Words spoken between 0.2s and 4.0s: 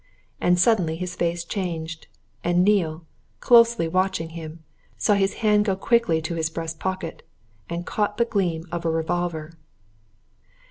And suddenly his face changed, and Neale, closely